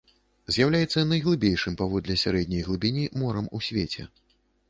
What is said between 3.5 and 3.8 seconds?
у